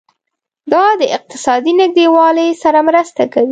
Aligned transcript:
دا 0.73 0.83
د 1.01 1.03
اقتصادي 1.17 1.73
نږدیوالي 1.81 2.47
سره 2.63 2.79
مرسته 2.89 3.23
کوي. 3.33 3.49